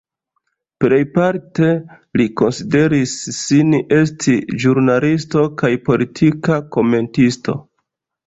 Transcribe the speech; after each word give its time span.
Plejparte 0.83 1.67
li 2.21 2.25
konsideris 2.41 3.11
sin 3.41 3.77
esti 3.99 4.33
ĵurnalisto 4.65 5.45
kaj 5.63 5.71
politika 5.91 6.57
komentisto. 6.77 7.59